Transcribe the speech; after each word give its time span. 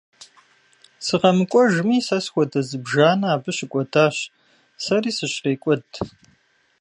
СыкъэмыкӀуэжми, 1.05 2.05
сэ 2.07 2.17
схуэдэ 2.25 2.61
зыбжанэ 2.67 3.27
абы 3.35 3.51
щыкӀуэдащ, 3.57 4.15
сэри 4.83 5.11
сыщрекӀуэд. 5.17 5.87